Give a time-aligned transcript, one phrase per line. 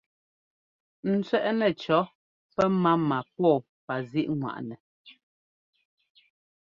[1.11, 2.01] N tsẅɛ́ꞌnɛ cɔ̌
[2.55, 4.75] pɛmáma pɔ́ɔpazíꞌŋwaꞌnɛ.